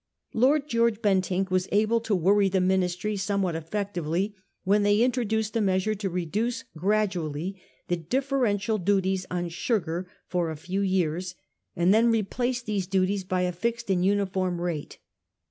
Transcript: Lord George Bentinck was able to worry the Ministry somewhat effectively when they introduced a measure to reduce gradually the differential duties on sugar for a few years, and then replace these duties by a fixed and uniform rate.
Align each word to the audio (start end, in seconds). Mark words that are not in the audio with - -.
Lord 0.33 0.67
George 0.67 0.99
Bentinck 0.99 1.51
was 1.51 1.67
able 1.71 1.99
to 1.99 2.15
worry 2.15 2.49
the 2.49 2.59
Ministry 2.59 3.15
somewhat 3.15 3.53
effectively 3.53 4.33
when 4.63 4.81
they 4.81 4.99
introduced 5.03 5.55
a 5.55 5.61
measure 5.61 5.93
to 5.93 6.09
reduce 6.09 6.63
gradually 6.75 7.61
the 7.87 7.97
differential 7.97 8.79
duties 8.79 9.27
on 9.29 9.49
sugar 9.49 10.09
for 10.25 10.49
a 10.49 10.57
few 10.57 10.81
years, 10.81 11.35
and 11.75 11.93
then 11.93 12.09
replace 12.09 12.63
these 12.63 12.87
duties 12.87 13.23
by 13.23 13.41
a 13.41 13.51
fixed 13.51 13.91
and 13.91 14.03
uniform 14.03 14.59
rate. 14.59 14.97